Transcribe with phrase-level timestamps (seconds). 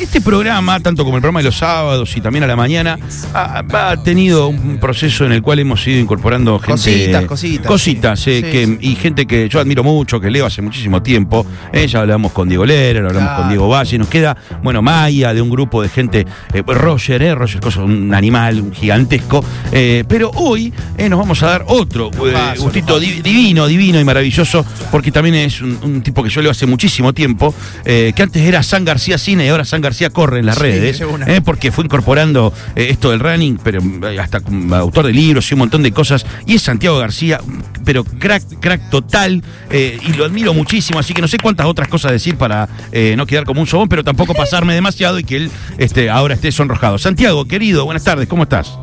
[0.00, 2.98] Este programa, tanto como el programa de los sábados y también a la mañana,
[3.34, 6.72] ha, ha tenido un proceso en el cual hemos ido incorporando gente.
[6.72, 8.30] Cositas, cositas, Cositas, sí.
[8.30, 8.78] eh, Sí, que- sí.
[8.80, 11.44] y gente que yo admiro mucho, que leo hace muchísimo tiempo.
[11.72, 13.42] Eh, ya hablamos con Diego Lera, hablamos Claro.
[13.42, 13.98] con Diego Valle.
[13.98, 16.26] Nos queda, bueno, Maya, de un grupo de gente.
[16.54, 19.44] eh, Roger, eh, Roger, cosa, un animal un gigantesco.
[19.70, 20.72] Pero hoy
[21.10, 25.60] nos vamos a dar otro Lujazo, gustito di- divino, divino y maravilloso, porque también es
[25.60, 27.52] un, un tipo que yo leo hace muchísimo tiempo,
[27.84, 31.00] que antes era San García Cine y ahora San García corre en las Sí, redes,
[31.26, 35.50] eh, porque fue incorporando eh, esto del running, pero eh, hasta como autor de libros
[35.50, 37.40] y un montón de cosas, y es Santiago García,
[37.84, 41.88] pero crack, crack total, eh, y lo admiro muchísimo, así que no sé cuántas otras
[41.88, 45.36] cosas decir para eh, no quedar como un sobón, pero tampoco pasarme demasiado y que
[45.36, 46.98] él este, ahora esté sonrojado.
[46.98, 48.78] Santiago, querido, buenas tardes, ¿cómo estás?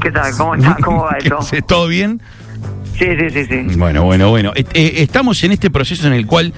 [0.00, 0.36] ¿Qué tal?
[0.36, 0.76] ¿Cómo está?
[0.84, 1.66] ¿Cómo va ¿Qué eso?
[1.66, 2.20] ¿Todo bien?
[3.02, 3.76] Sí, sí, sí, sí.
[3.78, 4.52] Bueno, bueno, bueno.
[4.54, 6.52] Eh, eh, estamos en este proceso en el cual,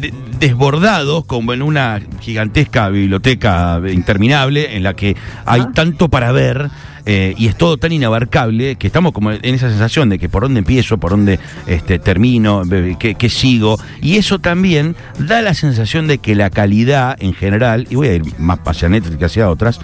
[0.00, 5.72] de- desbordados, como en una gigantesca biblioteca interminable, en la que hay Ah.
[5.74, 6.70] tanto para ver,
[7.04, 10.42] eh, y es todo tan inabarcable, que estamos como en esa sensación de que por
[10.44, 12.62] dónde empiezo, por dónde este, termino,
[12.98, 13.78] qué, qué sigo.
[14.00, 18.14] Y eso también da la sensación de que la calidad en general, y voy a
[18.14, 19.80] ir más hacia Netflix que hacia otras,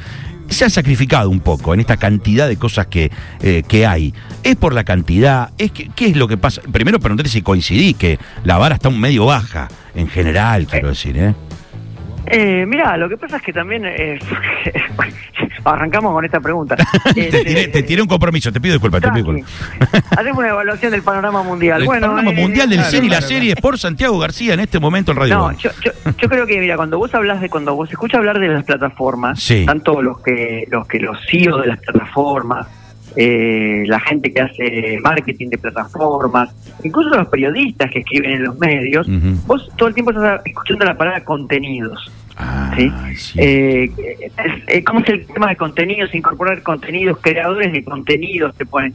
[0.49, 3.11] se ha sacrificado un poco en esta cantidad de cosas que,
[3.43, 4.15] eh, que hay.
[4.43, 5.51] ¿Es por la cantidad?
[5.59, 6.63] ¿Es que, ¿Qué es lo que pasa?
[6.73, 11.17] Primero pregunté si coincidí, que la vara está un medio baja, en general, quiero decir,
[11.17, 11.35] ¿eh?
[12.29, 14.19] Eh, mira, lo que pasa es que también eh,
[15.65, 16.77] arrancamos con esta pregunta.
[17.15, 19.35] te, Este, te tiré un compromiso, te pido disculpas, te pido.
[20.17, 21.81] Hacemos una evaluación del panorama mundial.
[21.81, 24.19] El bueno, panorama eh, mundial del claro, cine y la claro, serie es por Santiago
[24.19, 27.15] García en este momento en Radio No, yo, yo, yo creo que mira, cuando vos
[27.15, 29.65] hablas de cuando vos escuchas hablar de las plataformas, Sí.
[29.67, 32.67] tanto los que los que los CEO de las plataformas,
[33.17, 38.59] eh, la gente que hace marketing de plataformas, incluso los periodistas que escriben en los
[38.59, 39.07] medios,
[39.47, 42.11] vos todo el tiempo estás escuchando la palabra contenidos.
[42.77, 42.93] ¿sí?
[43.17, 43.39] sí.
[43.41, 43.91] Eh,
[44.69, 46.15] eh, ¿Cómo es el tema de contenidos?
[46.15, 48.95] Incorporar contenidos, creadores de contenidos te ponen.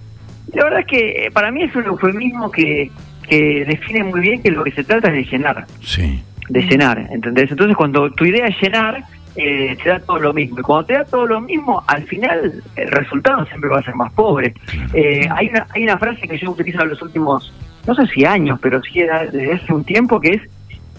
[0.54, 2.92] La verdad es que eh, para mí es un eufemismo que,
[3.28, 6.22] que define muy bien que lo que se trata es de llenar, sí.
[6.50, 7.52] de llenar, ¿entendés?
[7.52, 9.04] Entonces cuando tu idea es llenar,
[9.36, 10.60] eh, te da todo lo mismo.
[10.60, 13.96] Y cuando te da todo lo mismo, al final el resultado siempre va a ser
[13.96, 14.54] más pobre.
[14.94, 17.54] Eh, hay, una, hay una frase que yo utilizo en los últimos,
[17.88, 20.42] no sé si años, pero sí desde hace un tiempo, que es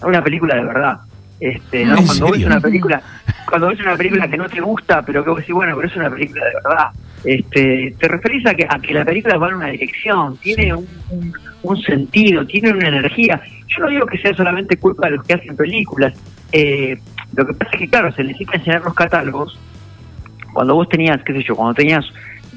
[0.03, 0.97] una película de verdad.
[1.39, 1.97] Este, ¿no?
[1.97, 2.47] ¿En Cuando ves serio?
[2.47, 3.01] una película,
[3.49, 5.95] cuando ves una película que no te gusta, pero que vos decís, bueno, pero es
[5.95, 6.87] una película de verdad.
[7.25, 10.87] Este, te referís a que, a que la película va en una dirección, tiene un,
[11.09, 11.33] un-
[11.63, 13.41] un sentido, tiene una energía.
[13.67, 16.13] Yo no digo que sea solamente culpa de los que hacen películas.
[16.51, 16.97] Eh,
[17.35, 19.59] lo que pasa es que, claro, se necesitan llenar los catálogos.
[20.53, 22.05] Cuando vos tenías, qué sé yo, cuando tenías,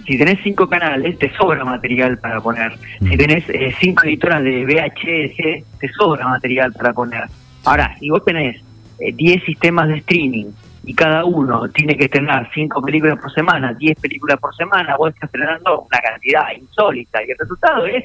[0.06, 2.72] si tenés cinco canales, te sobra material para poner.
[3.00, 3.18] Si Mm.
[3.18, 7.24] tenés eh, cinco editoras de VHS, te sobra material para poner.
[7.64, 8.62] Ahora, si vos tenés
[8.98, 10.46] eh, 10 sistemas de streaming
[10.84, 15.08] y cada uno tiene que estrenar cinco películas por semana, 10 películas por semana, vos
[15.12, 18.04] estás estrenando una cantidad insólita y el resultado es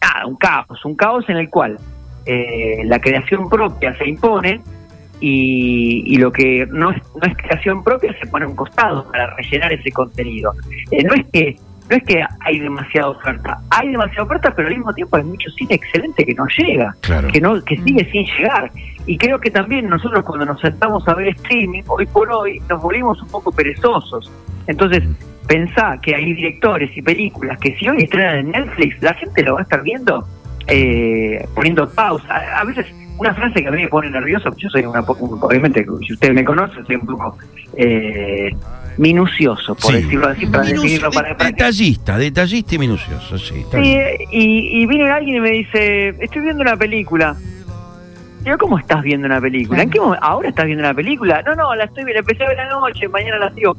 [0.00, 1.76] nada, un caos, un caos en el cual
[2.26, 4.60] eh, la creación propia se impone
[5.20, 9.10] y, y lo que no es, no es creación propia se pone a un costado
[9.10, 10.52] para rellenar ese contenido.
[10.90, 11.56] Eh, no es que
[11.90, 15.50] no es que hay demasiada oferta, hay demasiada oferta, pero al mismo tiempo hay mucho
[15.50, 17.28] cine excelente que no llega, Claro.
[17.28, 18.70] que no que sigue sin llegar.
[19.06, 22.80] Y creo que también nosotros cuando nos sentamos a ver streaming, hoy por hoy, nos
[22.80, 24.32] volvimos un poco perezosos.
[24.66, 25.02] Entonces,
[25.46, 29.52] pensá que hay directores y películas que si hoy estrenan en Netflix, la gente lo
[29.54, 30.26] va a estar viendo
[30.68, 32.26] eh, poniendo pausa.
[32.34, 32.86] A, a veces,
[33.18, 36.34] una frase que a mí me pone nervioso, yo soy una poco, obviamente, si ustedes
[36.34, 37.38] me conocen, soy un poco
[37.76, 38.50] eh,
[38.98, 40.02] minucioso, por Sí.
[40.02, 41.10] decirlo así, para Minucio- definirlo.
[41.10, 43.54] Para, para detallista, detallista y minucioso, sí.
[43.60, 43.98] está Sí,
[44.30, 47.36] y, y viene alguien y me dice, estoy viendo una película.
[48.44, 49.82] Digo, ¿cómo estás viendo una película?
[49.82, 50.22] ¿En qué momento?
[50.24, 51.42] ¿Ahora estás viendo una película?
[51.46, 53.76] No, no, la estoy viendo, empecé a ver anoche, mañana la sigo.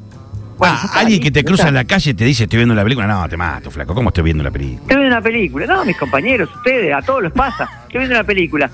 [0.57, 2.81] Bueno, Ah, alguien que te cruza en la calle y te dice estoy viendo la
[2.83, 3.05] película.
[3.05, 3.93] No, te mato, flaco.
[3.93, 4.81] ¿Cómo estoy viendo la película?
[4.83, 5.65] Estoy viendo una película.
[5.67, 7.65] No, mis compañeros, ustedes, a todos les pasa.
[7.85, 8.71] Estoy viendo una película.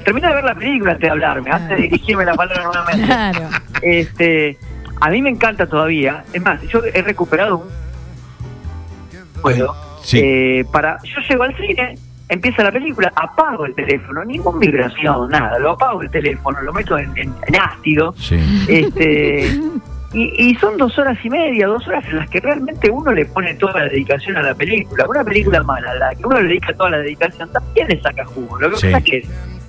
[0.00, 0.04] ¿Qué?
[0.04, 3.06] Termina de ver la película antes de hablarme, antes de dirigirme la palabra nuevamente.
[3.06, 3.48] Claro.
[3.82, 4.58] Este,
[5.00, 6.24] a mí me encanta todavía.
[6.32, 10.18] Es más, yo he recuperado un juego Sí.
[10.22, 10.98] eh, para.
[11.04, 11.98] Yo llego al cine,
[12.28, 15.58] empieza la película, apago el teléfono, ninguna vibración, nada.
[15.58, 18.14] Lo apago el teléfono, lo meto en, en- en ácido.
[18.18, 18.38] Sí.
[18.68, 19.46] Este,
[20.14, 23.26] y, y son dos horas y media, dos horas en las que realmente uno le
[23.26, 25.04] pone toda la dedicación a la película.
[25.08, 28.24] Una película mala, a la que uno le dedica toda la dedicación, también le saca
[28.24, 28.58] jugo.
[28.58, 28.86] Lo que Sí.
[28.86, 29.22] pasa es que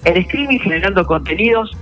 [0.06, 1.78] el streaming generando contenidos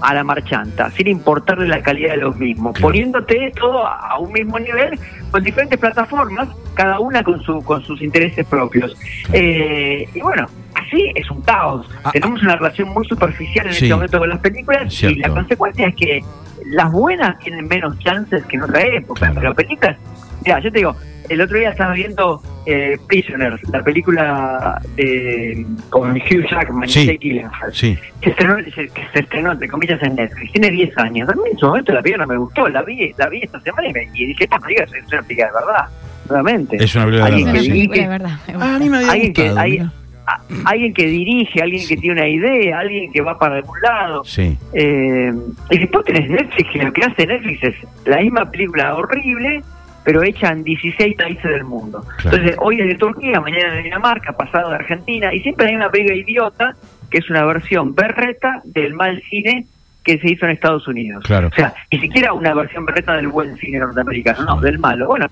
[0.00, 2.88] a la marchanta, sin importarle la calidad de los mismos, Claro.
[2.88, 4.98] poniéndote todo a, un mismo nivel
[5.30, 8.96] con diferentes plataformas, cada una con su con sus intereses propios.
[9.32, 11.88] Eh, y bueno, así es un caos.
[12.02, 13.84] Ah, Tenemos una relación muy superficial en Sí.
[13.84, 16.20] este momento con las películas y la consecuencia es que
[16.66, 19.20] las buenas tienen menos chances que en otra época.
[19.20, 19.34] Claro.
[19.40, 19.96] Pero películas,
[20.44, 20.96] mira, yo te digo,
[21.28, 27.00] el otro día estaba viendo eh, Prisoners, la película de con Hugh Jackman Sí.
[27.00, 27.74] y Jake Gyllenhaal.
[27.74, 30.52] Sí, Se estrenó, se, que se estrenó, entre comillas, en Netflix.
[30.52, 31.28] Tiene 10 años.
[31.28, 32.68] A mí en su momento la película no me gustó.
[32.68, 35.46] La vi, la vi esta semana y, me, y dije, esta película es una película
[35.48, 35.84] de verdad.
[36.28, 36.76] Nuevamente.
[36.82, 37.52] es una película de verdad.
[37.52, 38.06] que sí.
[38.06, 38.38] verdad.
[38.60, 42.20] Ah, a mí me había alguien que, hay- a- alguien que dirige, alguien que tiene
[42.20, 44.22] una idea, alguien que va para algún lado.
[44.24, 45.32] Sí, Eh,
[45.70, 47.74] y después tenés Netflix, que lo que hace Netflix es
[48.06, 49.62] la misma película horrible,
[50.04, 52.04] pero hecha en 16 países del mundo.
[52.18, 52.36] Claro.
[52.36, 55.90] Entonces, hoy es de Turquía, mañana de Dinamarca, pasado de Argentina, y siempre hay una
[55.90, 56.74] película idiota
[57.10, 59.66] que es una versión berreta del mal cine
[60.04, 61.22] que se hizo en Estados Unidos.
[61.24, 61.48] Claro.
[61.48, 65.06] O sea, ni siquiera una versión berreta del buen cine norteamericano, no, del malo.
[65.06, 65.26] Bueno,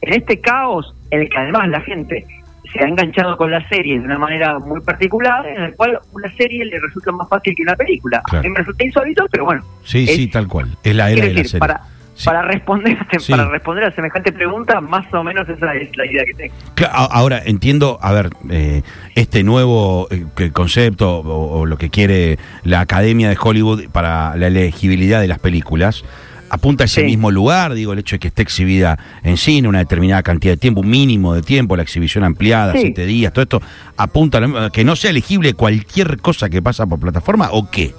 [0.00, 2.26] en este caos, en el que además la gente
[2.72, 6.28] se ha enganchado con la serie de una manera muy particular, en el cual una
[6.34, 8.20] serie le resulta más fácil que una película.
[8.24, 8.40] Claro.
[8.40, 9.62] A mí me resulta insólito, pero bueno.
[9.84, 10.76] sí, es- sí, tal cual.
[10.82, 11.60] Es la era de la serie.
[11.60, 11.80] para,
[12.16, 12.24] Sí.
[12.24, 13.30] para, responder, Sí.
[13.30, 16.54] para responder a semejante pregunta, más o menos esa es la idea que tengo.
[16.90, 18.80] Ahora, entiendo, a ver, eh,
[19.14, 24.46] este nuevo eh, concepto o, o lo que quiere la Academia de Hollywood para la
[24.46, 26.04] elegibilidad de las películas,
[26.48, 27.06] apunta a ese Sí.
[27.06, 30.56] mismo lugar, digo, el hecho de que esté exhibida en cine una determinada cantidad de
[30.58, 33.60] tiempo, un mínimo de tiempo, la exhibición ampliada, siete días, todo esto,
[33.96, 37.92] apunta a que no sea elegible cualquier cosa que pasa por plataforma o qué.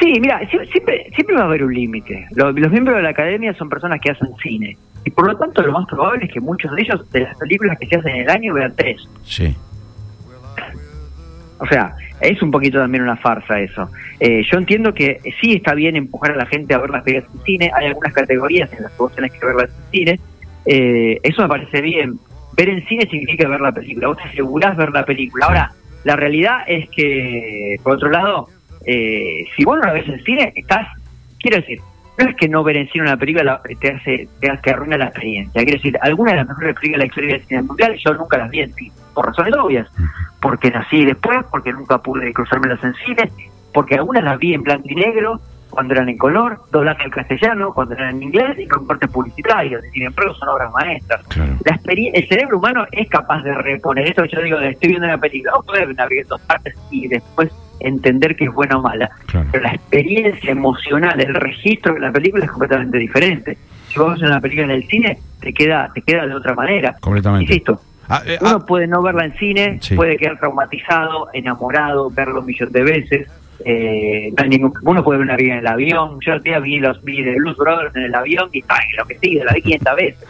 [0.00, 2.26] Sí, mira, sie- siempre, siempre va a haber un límite.
[2.34, 4.76] Los, los miembros de la academia son personas que hacen cine.
[5.04, 7.78] Y por lo tanto, lo más probable es que muchos de ellos, de las películas
[7.78, 9.06] que se hacen en el año, vean tres.
[9.24, 9.54] Sí,
[11.58, 13.90] O sea, es un poquito también una farsa eso.
[14.18, 17.34] Eh, yo entiendo que sí está bien empujar a la gente a ver las películas
[17.34, 17.70] en cine.
[17.76, 20.20] Hay algunas categorías en las que vos tenés que verlas en cine.
[20.66, 22.18] Eh, eso me parece bien.
[22.56, 24.08] Ver en cine significa ver la película.
[24.08, 25.46] Vos te asegurás ver la película.
[25.46, 25.72] Ahora,
[26.04, 28.48] la realidad es que, por otro lado,
[28.86, 30.86] eh, si vos no la ves en cine, estás...
[31.38, 31.80] Quiero decir,
[32.18, 34.70] no es que no ver en cine una película la- te hace te, hace- te
[34.70, 35.62] arruina la experiencia.
[35.62, 38.36] Quiero decir, algunas de las mejores películas de la historia del cine mundial yo nunca
[38.38, 39.88] las vi en cine, por razones obvias
[40.40, 43.30] porque nací después, porque nunca pude cruzármelas en cine,
[43.74, 45.38] porque algunas las vi en blanco y negro,
[45.68, 49.82] cuando eran en color, doblaje al castellano, cuando eran en inglés y con cortes publicitarios,
[49.92, 51.22] sin embargo son obras maestras.
[51.28, 51.52] claro.
[51.64, 55.06] La el cerebro humano es capaz de reponer eso que yo digo, de estoy viendo
[55.06, 57.50] una película, poder ver una película en dos partes y después
[57.80, 59.10] entender que es buena o mala.
[59.26, 59.48] Claro.
[59.52, 63.58] Pero la experiencia emocional, el registro de la película es completamente diferente.
[63.88, 66.96] Si vos ves una película en el cine, te queda, te queda de otra manera.
[67.00, 67.44] Completamente.
[67.52, 67.80] Insisto,
[68.12, 69.94] Ah, eh, uno ah, puede no verla en cine, Sí.
[69.94, 73.28] puede quedar traumatizado, enamorado, verlo un millón de veces.
[73.64, 76.18] Eh, no hay ningún- uno puede ver una vida en el avión.
[76.26, 78.96] Yo el día vi los vi de Blues Brothers en el avión y está, en
[78.96, 80.28] lo que sí, la vi 500 veces.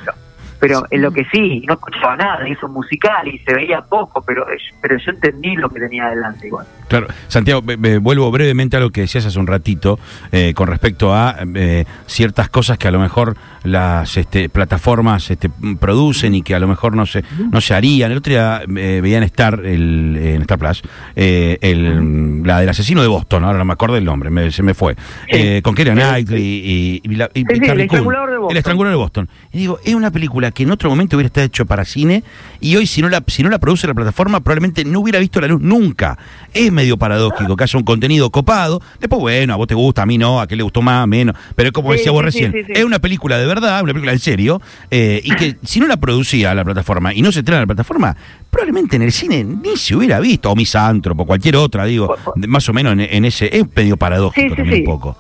[0.61, 4.23] Pero en lo que sí, no escuchaba nada, hizo un musical y se veía poco,
[4.23, 4.47] pero,
[4.81, 6.67] pero yo entendí lo que tenía adelante igual.
[6.89, 9.99] Claro, Santiago, me- me vuelvo brevemente a lo que decías hace un ratito
[10.33, 15.51] eh, con respecto a eh, ciertas cosas que a lo mejor las este, plataformas este,
[15.79, 17.23] producen y que a lo mejor no se
[17.53, 18.11] no se harían.
[18.11, 20.83] El otro día eh, veía en Star, el, en Star Plus,
[21.17, 24.63] eh, el, la del asesino de Boston, ahora no me acuerdo el nombre, me- se
[24.63, 24.97] me fue,
[25.29, 27.81] eh, con Keira Knightley y, y, la- y- Sí, sí, El.
[27.81, 28.51] Estrangulador de Boston.
[28.53, 29.29] El estrangulador de Boston.
[29.53, 32.25] Y digo, es una película que en otro momento hubiera estado hecho para cine
[32.61, 35.41] y hoy si no la si no la produce la plataforma probablemente no hubiera visto
[35.41, 36.19] la luz nunca.
[36.53, 38.81] Es medio paradójico que haya un contenido copado.
[38.99, 41.37] Después, bueno, a vos te gusta, a mí no, a qué le gustó más, menos.
[41.55, 44.13] Pero como Sí, decía vos sí, recién, sí, es una película de verdad, una película
[44.13, 47.59] en serio, eh, y que si no la producía la plataforma y no se estrena
[47.59, 48.17] en la plataforma,
[48.51, 52.15] probablemente en el cine ni se hubiera visto, o Misántropo, cualquier otra, digo,
[52.49, 55.17] más o menos en, en ese, es medio paradójico también un poco.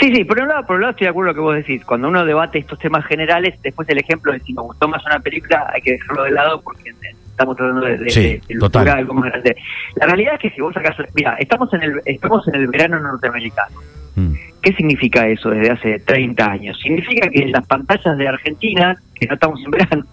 [0.00, 1.66] Sí, sí, por un lado, por un lado estoy de acuerdo con lo que vos
[1.66, 1.84] decís.
[1.84, 5.20] Cuando uno debate estos temas generales, después el ejemplo de si me gustó más una
[5.20, 6.90] película, hay que dejarlo de lado porque
[7.30, 8.88] estamos tratando de, de, Sí, de- de total.
[8.88, 9.56] algo más grande.
[9.96, 12.98] La realidad es que si vos sacás, mira, estamos en el estamos en el verano
[12.98, 13.76] norteamericano.
[14.16, 14.32] Mm.
[14.62, 16.78] ¿Qué significa eso desde hace 30 años?
[16.80, 20.04] Significa que las pantallas de Argentina, que no estamos en verano,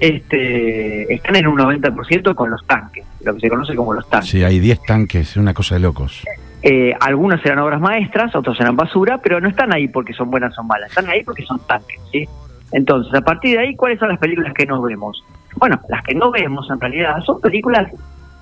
[0.00, 4.30] este, están en un 90% con los tanques, lo que se conoce como los tanques.
[4.30, 6.22] Sí, hay 10 tanques, es una cosa de locos.
[6.62, 10.56] Eh, algunos serán obras maestras, otros serán basura, pero no están ahí porque son buenas
[10.58, 12.28] o malas, están ahí porque son tanques, ¿sí?
[12.70, 15.24] Entonces, a partir de ahí, ¿cuáles son las películas que no vemos?
[15.56, 17.88] Bueno, las que no vemos en realidad son películas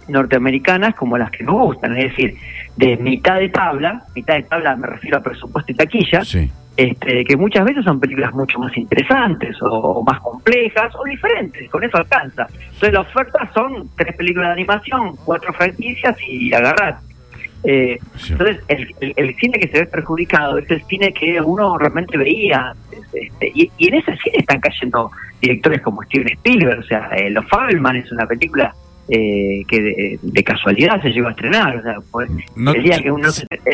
[0.09, 2.37] norteamericanas como las que nos gustan, es decir,
[2.77, 6.51] de mitad de tabla, mitad de tabla me refiero a presupuesto y taquilla, Sí.
[6.77, 11.69] este, que muchas veces son películas mucho más interesantes o, o más complejas o diferentes,
[11.71, 12.47] con eso alcanza.
[12.53, 16.99] Entonces la oferta son tres películas de animación, cuatro franquicias y agarrar.
[17.65, 18.33] Eh, Sí.
[18.33, 22.17] entonces el, el- el cine que se ve perjudicado es el cine que uno realmente
[22.17, 22.75] veía
[23.13, 25.11] este, y, y en ese cine están cayendo
[25.43, 28.75] directores como Steven Spielberg, o sea, eh, Los Fabelman es una película
[29.13, 31.77] eh, que de, casualidad se llegó a estrenar.
[31.79, 33.29] O sea, pues, no, el día que uno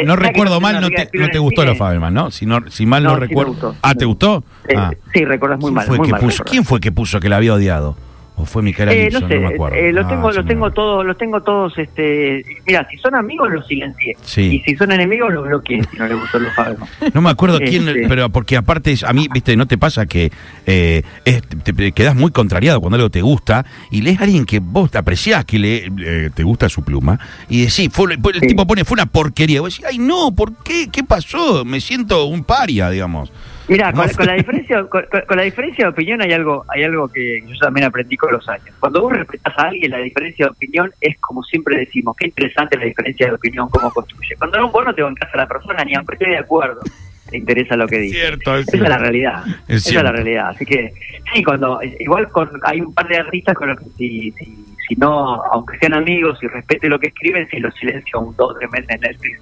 [0.07, 2.31] no recuerdo mal, no te, no te gustó los Faberman, ¿no?
[2.31, 3.77] Si, no, si mal no, recuerdo.
[3.83, 4.43] ah, ¿te gustó?
[4.75, 4.93] ah.
[5.13, 5.87] Sí, recuerdas muy mal.
[5.87, 7.97] Fue muy mal puso, ¿Quién fue que puso que la había odiado?
[8.39, 9.77] ¿O fue Micaela eh, no, sé, no me acuerdo.
[9.79, 13.51] Eh, lo ah, tengo, lo tengo todos, los tengo todos, este, mira, si son amigos
[13.51, 14.15] los silencié.
[14.23, 14.43] Sí.
[14.57, 16.87] Y si son enemigos los bloqueé, si no les gustó los Faberman.
[17.15, 18.07] No me acuerdo quién, este.
[18.09, 20.31] pero porque aparte a mí, viste, no te pasa que
[20.67, 24.91] eh, te, quedas muy contrariado cuando algo te gusta y lees a alguien que vos
[24.91, 28.97] te apreciás, que le, te gusta su pluma, y decís, fue, el tipo pone, fue
[28.97, 29.63] una porquería.
[29.63, 30.89] Vos decís, ay no, ¿por qué?
[30.93, 31.65] ¿Qué pasó?
[31.65, 33.33] Me siento un paria, digamos.
[33.69, 35.05] Mira, con, la diferencia, con,
[35.37, 38.71] la diferencia de opinión hay algo, hay algo que yo también aprendí con los años.
[38.79, 42.77] Cuando vos respetas a alguien, la diferencia de opinión es como siempre decimos, qué interesante
[42.77, 44.37] la diferencia de opinión, cómo construye.
[44.37, 46.81] Cuando no, vos no te bancas a la persona, ni aunque esté de acuerdo,
[47.29, 48.21] te interesa lo que dice.
[48.21, 49.45] Cierto, Esa es la realidad.
[49.67, 50.49] Esa es la realidad.
[50.51, 50.93] Así que,
[51.35, 54.95] sí, cuando, igual con, hay un par de artistas con los que si, si, si
[54.95, 58.71] no, aunque sean amigos y respete lo que escriben, si los silencio un dos, tres
[58.71, 59.41] meses en Netflix,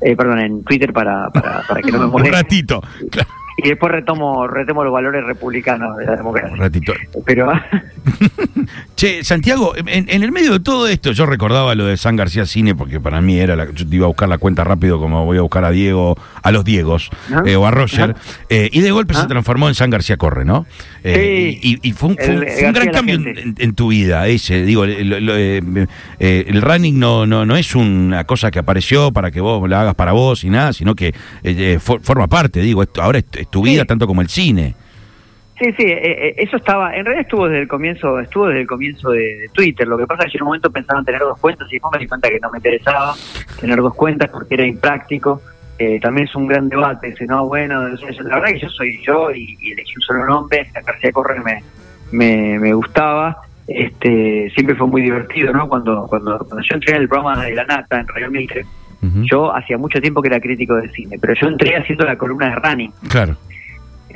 [0.00, 2.34] eh, perdón, en Twitter para, para, para que no me molesten.
[2.34, 6.52] un ratito, claro y después retomo retomo los valores republicanos de la democracia.
[6.52, 6.92] Un ratito.
[7.24, 7.52] Pero
[8.96, 12.74] Che, Santiago, en, el medio de todo esto, yo recordaba lo de San García Cine,
[12.74, 15.42] porque para mí era la, yo iba a buscar la cuenta rápido como voy a
[15.42, 17.10] buscar a Diego, a los Diegos,
[17.44, 18.16] eh, o a Roger,
[18.48, 20.64] eh, y de golpe se transformó en San García Corre, ¿no?
[21.04, 23.20] Eh, y, fue un, gran cambio
[23.58, 29.12] en, tu vida, ese, digo, el running no, no, no es una cosa que apareció
[29.12, 31.12] para que vos la hagas para vos y nada, sino que
[32.02, 34.74] forma parte, digo, esto, ahora es tu vida tanto como el cine.
[35.58, 38.66] Sí, sí, eh, eh, eso estaba, en realidad estuvo desde el comienzo, estuvo desde el
[38.66, 39.88] comienzo de, Twitter.
[39.88, 41.98] Lo que pasa es que en un momento pensaban tener dos cuentas y después me
[41.98, 43.14] di cuenta que no me interesaba
[43.58, 45.40] tener dos cuentas porque era impráctico.
[45.78, 49.30] Eh, también es un gran debate, dice, no, bueno, la verdad que yo soy yo
[49.30, 51.62] y, elegí un solo nombre, la García Corre me,
[52.12, 53.38] me, me, gustaba.
[53.66, 55.68] Este, siempre fue muy divertido, ¿no?
[55.68, 58.66] Cuando, cuando, cuando yo entré en el programa de La Nata en Radio Mitre,
[59.30, 62.50] yo hacía mucho tiempo que era crítico de cine, pero yo entré haciendo la columna
[62.50, 62.92] de running.
[63.08, 63.36] Claro.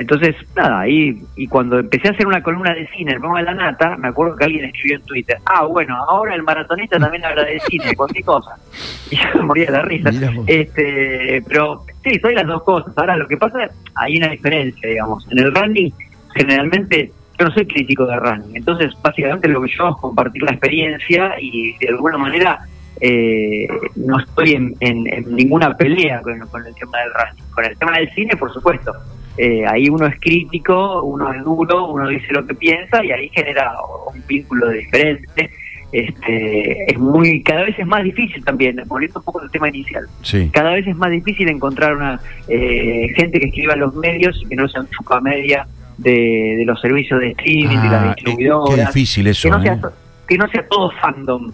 [0.01, 3.45] Entonces, nada, y, y cuando empecé a hacer una columna de cine, el programa de
[3.45, 7.23] la nata, me acuerdo que alguien escribió en Twitter, ah, bueno, ahora el maratonista también
[7.23, 8.57] habla de cine, cualquier cosa.
[9.11, 10.11] Y yo me moría de la risa.
[10.47, 12.97] Este, pero sí, soy las dos cosas.
[12.97, 15.27] Ahora, lo que pasa, hay una diferencia, digamos.
[15.31, 15.93] En el running,
[16.35, 18.57] generalmente, yo no soy crítico de running.
[18.57, 22.61] Entonces, básicamente lo que yo hago es compartir la experiencia y de alguna manera
[23.03, 25.05] eh, no estoy en, en,
[25.35, 27.45] ninguna pelea con, con, el tema del running.
[27.53, 28.95] Con el tema del cine, por supuesto.
[29.37, 33.29] Eh, ahí uno es crítico, uno es duro, uno dice lo que piensa y ahí
[33.31, 33.73] genera
[34.13, 35.51] un vínculo diferente.
[35.93, 40.05] Este, es muy cada vez es más difícil también volviendo un poco al tema inicial
[40.53, 44.47] cada vez es más difícil encontrar una eh, gente que escriba en los medios y
[44.47, 45.67] que no sea un chupa media
[45.99, 49.81] de, los servicios de streaming de las ah, distribuidoras qué difícil eso que no, sea,
[50.29, 51.51] que no sea todo fandom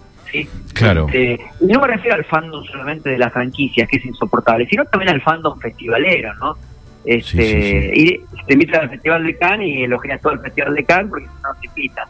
[0.75, 1.07] Claro.
[1.07, 4.85] Este, y no me refiero al fandom solamente de las franquicias, que es insoportable, sino
[4.85, 6.57] también al fandom festivalero, ¿no?
[7.07, 11.11] Este, Y te invitan al Festival de Cannes y elogias todo el Festival de Cannes
[11.11, 12.09] porque no te invitan.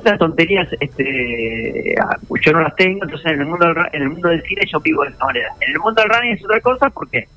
[0.00, 4.08] Esas tonterías este, ah, yo no las tengo, entonces en el mundo del, en el
[4.10, 5.48] mundo del cine yo vivo de esa manera.
[5.60, 7.28] En el mundo del running es otra cosa porque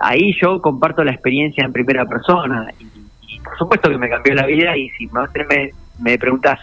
[0.00, 4.46] ahí yo comparto la experiencia en primera persona y, por supuesto que me cambió la
[4.46, 6.58] vida y si me, me preguntas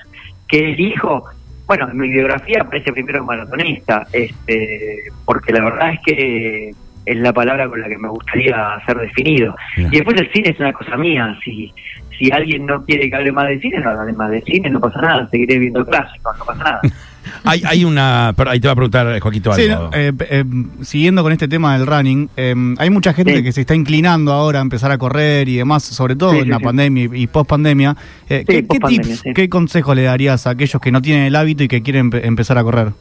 [0.48, 1.26] qué elijo,
[1.66, 6.76] bueno, en mi biografía aparece primero maratonista, este, porque la verdad es que
[7.08, 9.56] es la palabra con la que me gustaría ser definido.
[9.78, 11.74] Y después el cine es una cosa mía, si
[12.18, 14.80] si alguien no quiere que hable más de cine, no hable más de cine, no
[14.80, 16.82] pasa nada, seguiré viendo clásicos, no pasa nada.
[17.44, 18.34] hay, hay una.
[18.36, 19.92] Pero ahí te va a preguntar, Joaquito, algo.
[19.92, 20.44] Sí, eh, eh,
[20.82, 24.60] siguiendo con este tema del running, eh, hay mucha gente que se está inclinando ahora
[24.60, 27.96] a empezar a correr y demás, sobre todo en la pandemia y post pandemia.
[28.28, 31.68] ¿qué, ¿qué, tips, qué consejo le darías a aquellos que no tienen el hábito y
[31.68, 32.92] que quieren empezar a correr?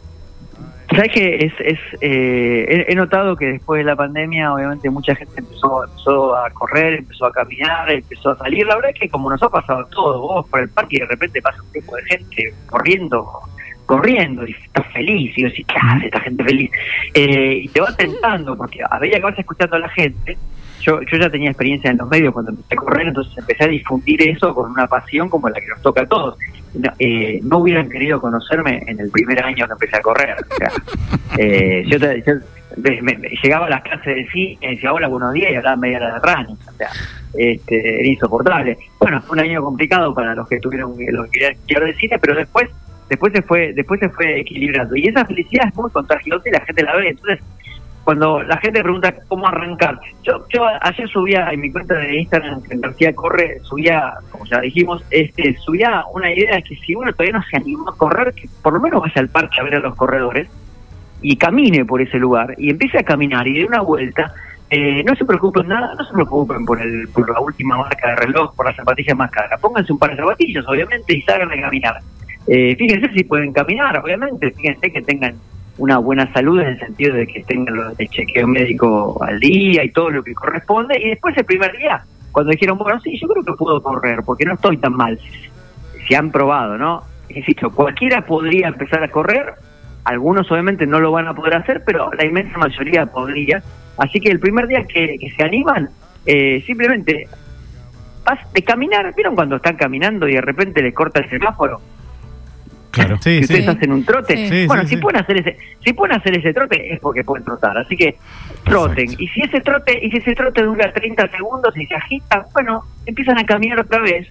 [0.91, 5.41] Sabes que es, es eh, he, notado que después de la pandemia, obviamente mucha gente
[5.41, 8.67] empezó, empezó a correr, empezó a caminar, empezó a salir.
[8.67, 11.07] La verdad es que como nos ha pasado todo, vos por el parque y de
[11.07, 13.29] repente pasa un grupo de gente corriendo,
[13.85, 16.71] corriendo y estás feliz y decís, ¿qué hace esta gente feliz?
[17.15, 20.39] Eh, y te va tentando porque a medida que vas escuchando a la gente,
[20.87, 23.69] yo, yo ya tenía experiencia en los medios cuando empecé a correr, entonces empecé a
[23.69, 26.39] difundir eso con una pasión como la que nos toca a todos.
[26.75, 30.37] No, eh, no hubieran querido conocerme en el primer año que empecé a correr.
[30.39, 30.71] O sea,
[31.39, 31.99] eh, yo,
[32.77, 36.15] me, llegaba a las clases de cine, decía hola, buenos días, y hablaba media hora
[36.15, 36.59] de running.
[36.69, 36.91] O sea,
[37.35, 38.79] este, era insoportable.
[39.01, 42.37] Bueno, fue un año complicado para los que tuvieron los que querían de cine, pero
[42.37, 42.69] después
[43.09, 46.61] después se fue después se fue equilibrando y esa felicidad es muy contagiosa y la
[46.63, 47.39] gente la ve entonces
[48.07, 52.63] cuando la gente pregunta cómo arrancar, yo, yo ayer subía en mi cuenta de Instagram,
[52.71, 57.33] en García Corre, subía, como ya dijimos, este, subía una idea que si uno todavía
[57.33, 59.81] no se animó a correr, que por lo menos vaya al parque a ver a
[59.81, 60.49] los corredores
[61.21, 64.33] y camine por ese lugar y empiece a caminar y de una vuelta,
[64.71, 68.17] eh, no se preocupen nada, no se preocupen por, el, por la última marca de
[68.25, 69.61] reloj, por las zapatillas más caras.
[69.61, 72.01] Pónganse un par de zapatillas, obviamente, y salgan a caminar.
[72.47, 75.35] Eh, fíjense si pueden caminar, obviamente, fíjense que tengan
[75.79, 79.91] una buena salud en el sentido de que tengan el chequeo médico al día y
[79.91, 80.99] todo lo que corresponde.
[80.99, 82.03] Y después el primer día,
[82.33, 85.19] cuando dijeron, bueno, sí, yo creo que puedo correr porque no estoy tan mal.
[86.09, 87.03] Se han probado, ¿no?
[87.29, 89.55] Insisto, cualquiera podría empezar a correr,
[90.05, 93.63] algunos obviamente no lo van a poder hacer, pero la inmensa mayoría podría.
[93.99, 95.91] Así que el primer día que, se animan,
[96.25, 97.29] eh, simplemente
[98.53, 101.81] de caminar, ¿vieron cuando están caminando y de repente les corta el semáforo?
[102.97, 103.19] Claro.
[103.27, 104.67] Sí, ustedes hacen un trote.
[104.67, 107.77] bueno, si pueden hacer ese, si pueden hacer ese trote es porque pueden trotar.
[107.77, 108.17] Así que
[108.65, 109.09] troten.
[109.19, 112.85] Y si ese trote, y si ese trote dura 30 segundos y se agita, bueno,
[113.05, 114.29] empiezan a caminar otra vez.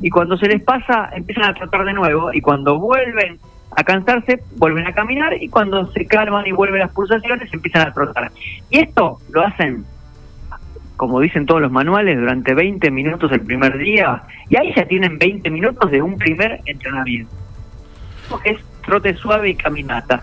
[0.00, 2.32] Y cuando se les pasa, empiezan a trotar de nuevo.
[2.32, 3.38] Y cuando vuelven
[3.76, 5.40] a cansarse, vuelven a caminar.
[5.40, 8.32] Y cuando se calman y vuelven las pulsaciones, empiezan a trotar.
[8.70, 9.84] Y esto lo hacen
[10.96, 15.16] como dicen todos los manuales, durante 20 minutos el primer día, y ahí ya tienen
[15.16, 17.32] 20 minutos de un primer entrenamiento
[18.44, 20.22] es trote suave y caminata.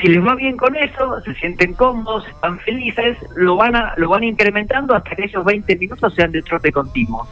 [0.00, 4.10] Si les va bien con eso, se sienten cómodos, están felices, lo van a, lo
[4.10, 7.26] van incrementando hasta que esos 20 minutos sean de trote continuo.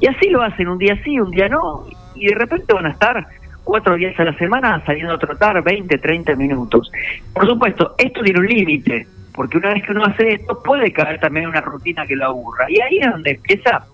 [0.00, 1.84] Y así lo hacen un día sí, un día no,
[2.16, 3.26] y de repente van a estar
[3.62, 6.90] cuatro días a la semana saliendo a trotar 20, 30 minutos.
[7.32, 11.20] Por supuesto, esto tiene un límite, porque una vez que uno hace esto puede caer
[11.20, 12.66] también en una rutina que lo aburra.
[12.68, 13.84] Y ahí es donde empieza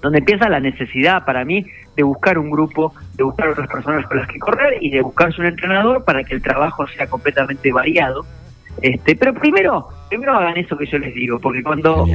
[0.00, 1.66] donde empieza la necesidad para mí
[1.98, 5.40] de buscar un grupo, de buscar otras personas con las que correr y de buscarse
[5.40, 8.24] un entrenador para que el trabajo sea completamente variado.
[8.80, 12.06] Este, pero primero, primero hagan eso que yo les digo, porque cuando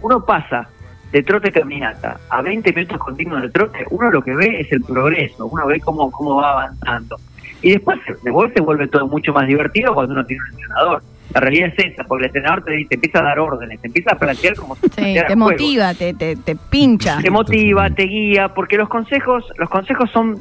[0.00, 0.68] uno pasa
[1.10, 4.82] de trote caminata a 20 minutos continuos de trote, uno lo que ve es el
[4.82, 7.16] progreso, uno ve cómo, cómo va avanzando.
[7.60, 11.02] Y después, después se vuelve todo mucho más divertido cuando uno tiene un entrenador.
[11.34, 14.12] La realidad es esa, porque el entrenador te, te empieza a dar órdenes, te empieza
[14.12, 17.18] a plantear como si sí, te motiva, te, te, te, pincha.
[17.20, 20.40] Te motiva, te guía, porque los consejos, los consejos son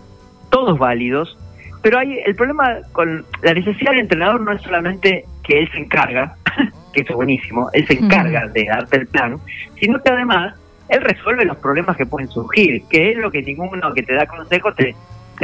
[0.50, 1.38] todos válidos,
[1.82, 5.80] pero hay el problema con la necesidad del entrenador no es solamente que él se
[5.80, 6.36] encarga,
[6.94, 9.40] que eso es buenísimo, él se encarga de darte el plan,
[9.80, 10.54] sino que además
[10.90, 14.28] él resuelve los problemas que pueden surgir, que es lo que ninguno que te da
[14.28, 14.96] consejos te,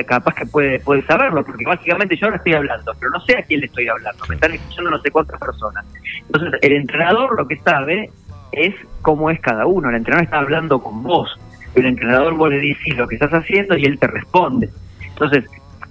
[0.05, 3.43] capaz que puede, puede saberlo, porque básicamente yo ahora estoy hablando, pero no sé a
[3.43, 5.85] quién le estoy hablando, me están escuchando no sé cuántas personas.
[6.21, 8.09] Entonces, el entrenador lo que sabe
[8.51, 11.39] es cómo es cada uno, el entrenador está hablando con vos,
[11.75, 14.69] el entrenador vos le dices lo que estás haciendo y él te responde.
[15.01, 15.45] Entonces,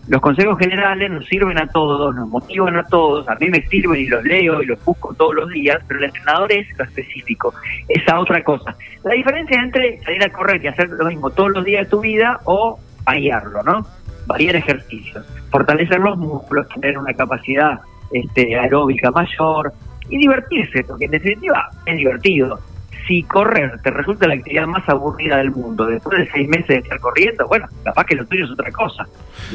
[0.08, 4.00] los consejos generales nos sirven a todos, nos motivan a todos, a mí me sirven
[4.00, 7.54] y los leo y los busco todos los días, pero el entrenador es lo específico,
[7.88, 8.74] esa otra cosa.
[9.04, 12.00] La diferencia entre salir a correr y hacer lo mismo todos los días de tu
[12.00, 13.86] vida o variarlo, ¿no?
[14.28, 17.80] Variar ejercicios, fortalecer los músculos, tener una capacidad
[18.12, 19.72] este, aeróbica mayor
[20.10, 22.60] y divertirse, porque en definitiva es divertido.
[23.06, 26.76] Si correr te resulta la actividad más aburrida del mundo después de seis meses de
[26.76, 29.06] estar corriendo, bueno, capaz que lo tuyo es otra cosa,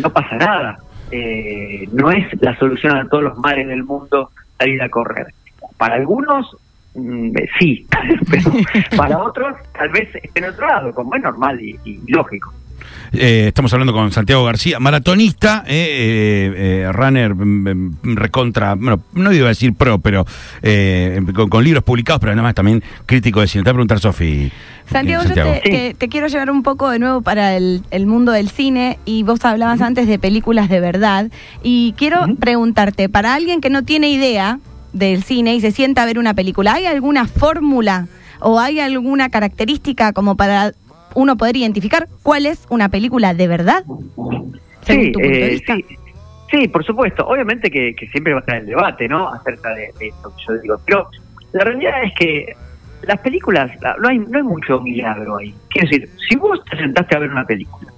[0.02, 0.78] no pasa nada.
[1.12, 5.28] Eh, no es la solución a todos los males del mundo salir a correr.
[5.78, 6.58] Para algunos
[6.96, 7.86] mm, sí,
[8.32, 8.52] pero
[8.98, 12.52] para otros tal vez esté en otro lado, como es normal y lógico.
[13.12, 19.32] Eh, estamos hablando con Santiago García, maratonista, eh, eh, runner mm, mm, recontra, bueno, no
[19.32, 20.26] iba a decir pro, pero
[21.50, 23.64] con, libros publicados, pero además también crítico de cine.
[23.64, 24.52] Te voy a preguntar, Sofi.
[24.92, 29.24] Santiago, yo te, quiero llevar un poco de nuevo para el, mundo del cine y
[29.24, 34.10] vos hablabas antes de películas de verdad y quiero preguntarte, para alguien que no tiene
[34.10, 34.60] idea
[34.92, 38.08] del cine y se sienta a ver una película, ¿hay alguna fórmula
[38.40, 40.74] o hay alguna característica como para
[41.16, 43.84] uno poder identificar cuál es una película de verdad,
[44.82, 45.62] sí, eh,
[46.52, 46.68] Sí.
[46.68, 47.26] por supuesto.
[47.26, 49.28] Obviamente que, siempre va a estar el debate, ¿no?
[49.30, 50.78] Acerca de, esto que yo digo.
[50.86, 51.10] Pero
[51.52, 52.56] la realidad es que
[53.04, 55.54] las películas, no hay, no hay mucho milagro ahí.
[55.70, 57.92] Quiero decir, si vos te sentaste a ver una película,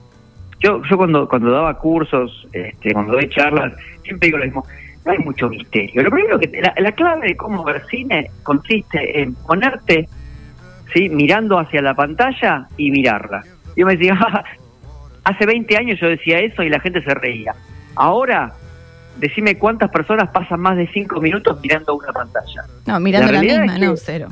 [0.60, 3.74] yo, yo cuando, cuando daba cursos, este, cuando doy charlas,
[4.04, 4.66] siempre digo lo mismo,
[5.06, 6.02] no hay mucho misterio.
[6.02, 10.08] Lo primero que la, la clave de cómo ver cine consiste en ponerte
[10.94, 11.10] ¿sí?
[11.10, 13.44] mirando hacia la pantalla y mirarla.
[13.76, 14.18] Yo me decía,
[15.24, 17.54] hace 20 años yo decía eso y la gente se reía.
[17.96, 18.54] Ahora,
[19.18, 22.64] decime cuántas personas pasan más de 5 minutos mirando una pantalla.
[22.86, 24.30] No, mirando la, misma, no, cero.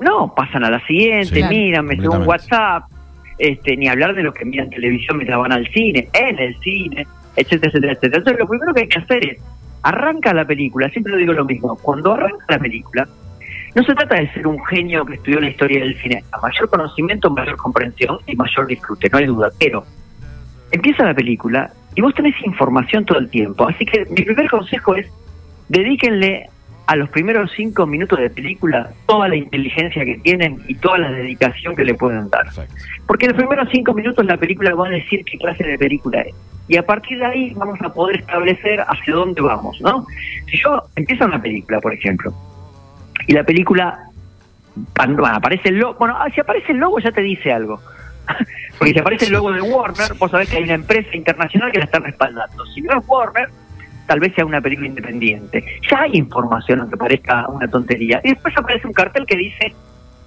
[0.00, 2.84] No, pasan a la siguiente, miran, me un WhatsApp,
[3.38, 7.06] este, ni hablar de los que miran televisión mientras van al cine, en el cine,
[7.36, 8.18] etcétera, etcétera, etcétera.
[8.18, 9.38] Entonces, lo primero que hay que hacer es
[9.82, 13.08] arranca la película, siempre digo lo mismo, cuando arranca la película,
[13.74, 16.22] no se trata de ser un genio que estudió la historia del cine.
[16.32, 19.50] A mayor conocimiento, mayor comprensión y mayor disfrute, no hay duda.
[19.58, 19.84] Pero
[20.70, 23.66] empieza la película y vos tenés información todo el tiempo.
[23.66, 25.06] Así que mi primer consejo es
[25.68, 26.48] dedíquenle
[26.86, 31.10] a los primeros cinco minutos de película toda la inteligencia que tienen y toda la
[31.12, 32.46] dedicación que le pueden dar.
[33.06, 36.20] Porque en los primeros cinco minutos la película va a decir qué clase de película
[36.20, 36.34] es.
[36.68, 40.06] Y a partir de ahí vamos a poder establecer hacia dónde vamos, ¿no?
[40.50, 42.34] Si yo empiezo una película, por ejemplo,
[43.26, 44.08] y la película
[44.94, 47.80] aparece el logo, bueno, ah, si aparece el logo ya te dice algo.
[48.78, 51.78] Porque si aparece el logo de Warner, vos sabés que hay una empresa internacional que
[51.78, 52.64] la está respaldando.
[52.66, 53.48] Si no es Warner,
[54.06, 55.64] tal vez sea una película independiente.
[55.90, 58.20] Ya hay información, aunque parezca una tontería.
[58.24, 59.74] Y después aparece un cartel que dice,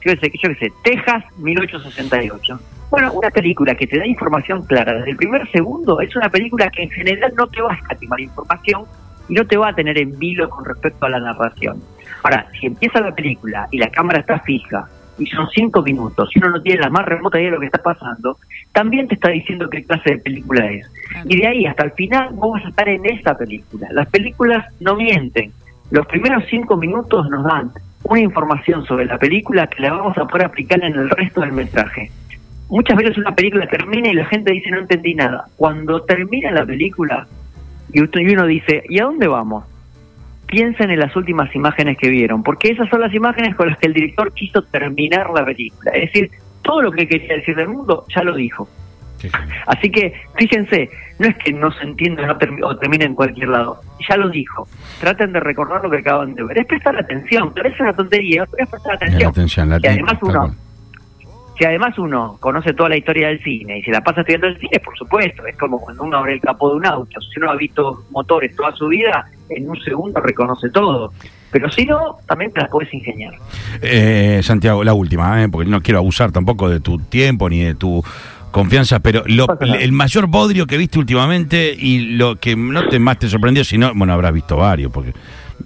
[0.06, 2.60] yo qué sé, yo qué sé, Texas 1868.
[2.92, 6.70] Bueno, una película que te da información clara desde el primer segundo es una película
[6.70, 8.86] que en general no te va a escatimar información
[9.28, 11.82] y no te va a tener en vilo con respecto a la narración.
[12.26, 16.40] Ahora, si empieza la película y la cámara está fija y son cinco minutos y
[16.40, 18.40] uno no tiene la más remota idea de lo que está pasando,
[18.72, 20.92] también te está diciendo qué clase de película es.
[21.26, 23.90] Y de ahí hasta el final vamos a estar en esta película.
[23.92, 25.52] Las películas no mienten.
[25.92, 27.70] Los primeros cinco minutos nos dan
[28.02, 31.52] una información sobre la película que la vamos a poder aplicar en el resto del
[31.52, 32.10] mensaje.
[32.70, 35.46] Muchas veces una película termina y la gente dice no entendí nada.
[35.58, 37.28] Cuando termina la película
[37.94, 39.64] y uno dice, ¿y a dónde vamos?
[40.46, 43.88] Piensen en las últimas imágenes que vieron, porque esas son las imágenes con las que
[43.88, 45.92] el director quiso terminar la película.
[45.92, 46.32] Es decir,
[46.62, 48.68] todo lo que quería decir del mundo ya lo dijo.
[49.66, 54.18] Así que fíjense, no es que no se entienda o termine en cualquier lado, ya
[54.18, 54.68] lo dijo.
[55.00, 56.60] Traten de recordar lo que acaban de ver.
[56.60, 59.34] Es prestar atención, parece una tontería, pero es prestar atención.
[59.82, 60.56] y además uno,
[61.58, 64.60] si además uno conoce toda la historia del cine y se la pasa estudiando el
[64.60, 67.22] cine, por supuesto, es como cuando uno abre el capó de un auto.
[67.22, 71.14] Si uno ha visto motores toda su vida, en un segundo reconoce todo.
[71.52, 73.34] Pero si no, también te las puedes ingeniar.
[73.82, 75.50] Eh, Santiago, la última, ¿eh?
[75.50, 78.04] porque no quiero abusar tampoco de tu tiempo ni de tu
[78.52, 83.28] confianza, pero el mayor bodrio que viste últimamente y lo que no te más te
[83.28, 85.14] sorprendió, sino, bueno, habrás visto varios, porque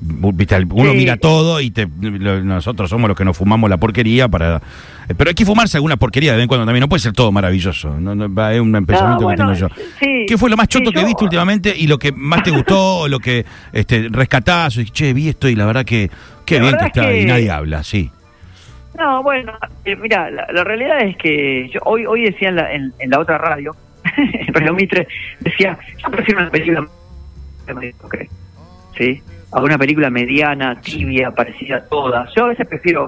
[0.02, 4.62] uno mira todo y te, nosotros somos los que nos fumamos la porquería para...
[5.17, 7.32] Pero hay que fumarse alguna porquería de vez en cuando también, no puede ser todo
[7.32, 8.13] maravilloso, no,
[8.52, 9.67] es un pensamiento que tengo yo.
[9.99, 13.19] ¿Qué fue lo más choto que viste últimamente y lo que más te gustó, lo
[13.19, 16.12] que este, rescatás, y, che, vi esto y la verdad que
[16.45, 18.12] qué bien que está y nadie habla, sí.
[18.97, 19.54] No, bueno,
[19.86, 23.38] eh, mira, la, realidad es que yo hoy hoy decía en la, en, la otra
[23.38, 23.75] radio,
[24.54, 25.08] pero Mitre
[25.39, 26.88] decía, yo prefiero una película
[28.97, 29.21] ¿sí?
[29.52, 32.30] A una película mediana, tibia, parecida a todas.
[32.36, 33.08] Yo a veces prefiero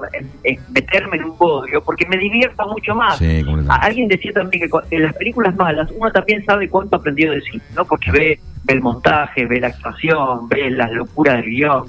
[0.70, 3.20] meterme en un podio porque me divierta mucho más.
[3.80, 7.60] Alguien decía también que en las películas malas uno también sabe cuánto aprendió de sí,
[7.76, 7.84] ¿no?
[7.84, 11.84] Porque ve, el montaje, ve la actuación, ve las locuras del guion.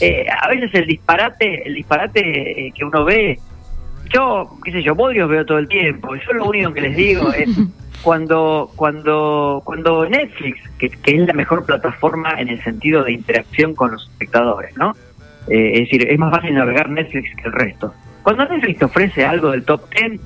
[0.00, 3.38] Eh, a veces el disparate, el disparate eh, que uno ve,
[4.12, 6.14] yo, qué sé yo, podios veo todo el tiempo.
[6.16, 7.48] Yo lo único que les digo es
[8.02, 13.92] cuando cuando cuando Netflix, que, es la mejor plataforma en el sentido de interacción con
[13.92, 14.94] los espectadores, ¿no?
[15.48, 17.94] Eh, es decir, es más fácil navegar Netflix que el resto.
[18.22, 20.20] Cuando Netflix te ofrece algo del top 10,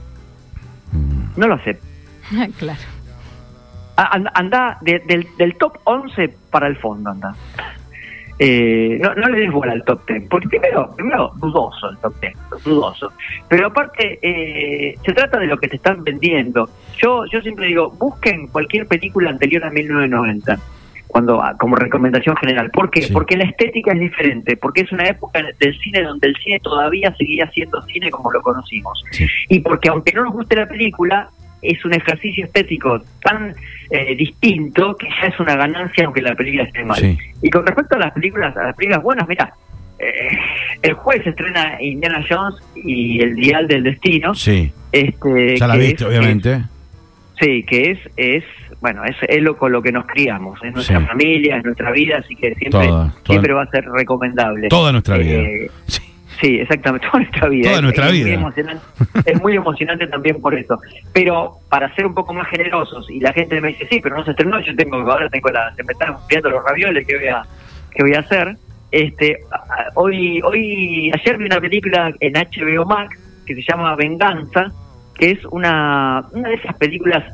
[1.36, 1.86] no lo acepto.
[2.58, 2.80] claro.
[3.96, 7.34] Anda, del, del top 11 para el fondo, anda
[8.42, 12.14] eh, no, no le des bola al top ten, porque primero, primero dudoso el top
[12.20, 12.32] ten,
[12.64, 13.12] dudoso.
[13.48, 16.70] Pero aparte, eh, se trata de lo que te están vendiendo.
[16.96, 20.58] Yo, yo siempre digo, busquen cualquier película anterior a 1990
[21.06, 22.70] cuando ah, como recomendación general.
[22.70, 23.08] ¿Por qué?
[23.12, 27.14] Porque la estética es diferente, porque es una época del cine donde el cine todavía
[27.16, 29.04] seguía siendo cine como lo conocimos.
[29.50, 31.28] Y porque aunque no nos guste la película,
[31.62, 33.54] es un ejercicio estético tan
[33.90, 37.18] eh, distinto que ya es una ganancia aunque la película esté mal.
[37.42, 39.52] Y con respecto a las películas, a las películas buenas, mira,
[39.98, 40.38] eh,
[40.82, 44.34] el jueves estrena Indiana Jones y el Dial del Destino.
[44.34, 44.72] Sí.
[44.92, 46.62] Este, ya la viste, obviamente.
[47.38, 48.44] sí, que es, es
[48.80, 52.18] bueno, es, es lo con lo que nos criamos, es nuestra familia, es nuestra vida,
[52.18, 52.88] así que siempre,
[53.26, 54.68] siempre va a ser recomendable.
[54.68, 55.38] Toda nuestra vida.
[55.38, 56.09] Eh, sí.
[56.40, 57.70] Sí, exactamente, toda nuestra vida.
[57.70, 58.38] Toda nuestra es, vida.
[58.38, 58.52] Muy
[59.26, 60.78] es muy emocionante también por eso.
[61.12, 64.24] Pero para ser un poco más generosos, y la gente me dice, sí, pero no
[64.24, 67.28] se estrenó, yo tengo, ahora tengo la, se me están viendo los ravioles que voy
[67.28, 67.42] a,
[67.94, 68.56] que voy a hacer.
[68.90, 69.38] Este,
[69.94, 74.72] hoy, hoy, ayer vi una película en HBO Max que se llama Venganza,
[75.16, 77.24] que es una, una de esas películas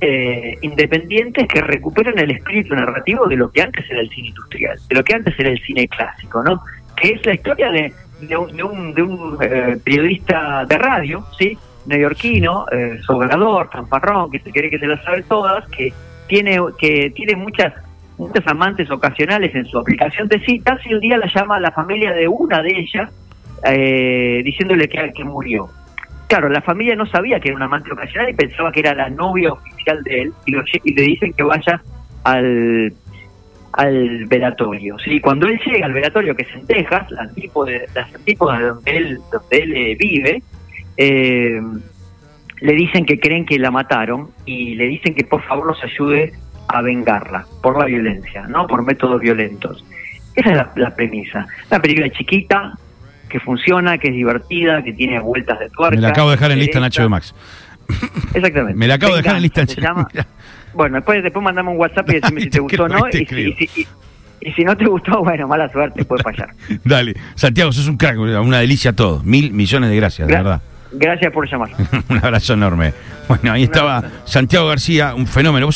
[0.00, 4.78] eh, independientes que recuperan el espíritu narrativo de lo que antes era el cine industrial,
[4.88, 6.62] de lo que antes era el cine clásico, ¿no?
[6.96, 7.92] Que es la historia de
[8.28, 11.56] de un, de un, eh, periodista de radio, ¿sí?
[11.86, 15.92] neoyorquino, eh, sobrador, fanfarrón, que se quiere que se las sabe todas, que
[16.28, 17.72] tiene, que tiene muchas
[18.18, 21.72] muchas amantes ocasionales en su aplicación de citas y un día la llama a la
[21.72, 23.10] familia de una de ellas
[23.64, 25.68] eh, diciéndole que, que murió.
[26.28, 29.10] Claro, la familia no sabía que era un amante ocasional y pensaba que era la
[29.10, 30.54] novia oficial de él y,
[30.84, 31.82] y le dicen que vaya
[32.24, 32.92] al
[33.72, 34.98] al velatorio.
[34.98, 35.20] ¿sí?
[35.20, 39.58] Cuando él llega al velatorio, que es en Texas, las antípodas, de donde él, donde
[39.58, 40.42] él eh, vive,
[40.96, 41.60] eh,
[42.60, 46.32] le dicen que creen que la mataron y le dicen que por favor los ayude
[46.68, 48.66] a vengarla por la violencia, ¿no?
[48.66, 49.84] Por métodos violentos.
[50.34, 51.46] Esa es la, premisa.
[51.70, 52.72] Una película chiquita,
[53.28, 55.96] que funciona, que es divertida, que tiene vueltas de tuerca.
[55.96, 57.34] Me la acabo de dejar en lista en HBO Max.
[58.32, 58.74] Exactamente.
[58.78, 59.68] Me la acabo de dejar en lista en
[60.74, 63.08] bueno, después, después mandame un WhatsApp y decime si te gustó o no.
[64.44, 66.48] Y si, no te gustó, bueno, mala suerte, puede fallar.
[66.84, 67.14] Dale.
[67.36, 69.22] Santiago, sos un crack, una delicia todo.
[69.22, 70.60] Mil millones de gracias, de verdad.
[70.92, 71.70] Gracias por llamar.
[72.08, 72.92] un abrazo enorme.
[73.28, 75.66] Bueno, ahí estaba Santiago García, un fenómeno.